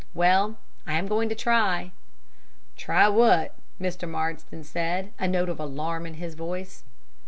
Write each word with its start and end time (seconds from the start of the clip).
Well, 0.15 0.57
I 0.87 0.93
am 0.93 1.05
going 1.07 1.29
to 1.29 1.35
try." 1.35 1.91
"Try 2.75 3.07
what?" 3.07 3.53
Mr. 3.79 4.09
Marsden 4.09 4.63
said, 4.63 5.13
a 5.19 5.27
note 5.27 5.47
of 5.47 5.59
alarm 5.59 6.07
in 6.07 6.15
his 6.15 6.33
voice. 6.33 6.83